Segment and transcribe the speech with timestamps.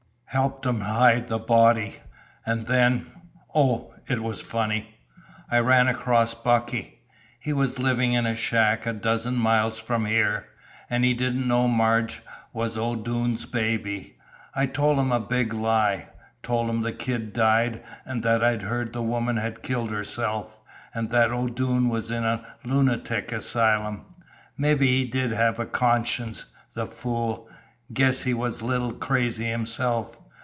[0.33, 1.97] Helped him hide the body.
[2.45, 3.05] And then
[3.53, 4.95] oh, it was funny!
[5.51, 7.01] I ran across Bucky!
[7.37, 10.47] He was living in a shack a dozen miles from here,
[10.89, 12.21] an' he didn't know Marge
[12.53, 14.15] was the O'Doone baby.
[14.55, 16.07] I told him a big lie
[16.43, 20.61] told him the kid died, an' that I'd heard the woman had killed herself,
[20.93, 24.05] and that O'Doone was in a lunatic asylum.
[24.57, 27.49] Mebby he did have a conscience, the fool!
[27.91, 30.15] Guess he was a little crazy himself.